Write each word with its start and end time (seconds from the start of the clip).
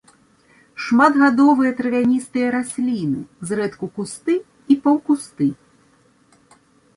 Шматгадовыя 0.85 1.71
травяністыя 1.81 2.47
расліны, 2.55 3.21
зрэдку 3.51 3.85
кусты 3.99 4.35
і 4.39 4.73
паўкусты. 4.87 5.47